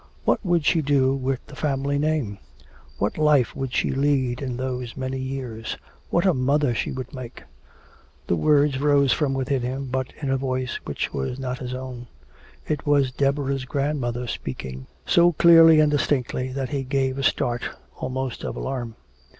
[0.25, 2.39] What would she do with the family name?
[2.97, 5.77] What life would she lead in those many years?...
[6.09, 7.43] "What a mother she would make."
[8.25, 12.07] The words rose from within him, but in a voice which was not his own.
[12.67, 17.61] It was Deborah's grandmother speaking, so clearly and distinctly that he gave a start
[17.97, 18.95] almost of alarm.